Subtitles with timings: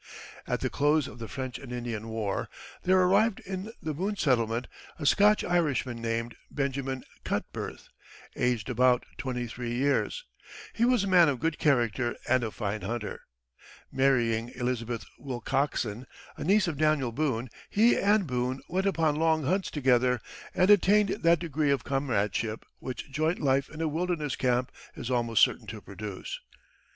[0.47, 2.49] At the close of the French and Indian War
[2.81, 4.65] there arrived in the Boone settlement
[4.97, 7.87] a Scotch Irishman named Benjamin Cutbirth,
[8.35, 10.25] aged about twenty three years.
[10.73, 13.25] He was a man of good character and a fine hunter.
[13.91, 19.69] Marrying Elizabeth Wilcoxen, a niece of Daniel Boone, he and Boone went upon long hunts
[19.69, 20.19] together,
[20.55, 25.43] and attained that degree of comradeship which joint life in a wilderness camp is almost
[25.43, 26.39] certain to produce.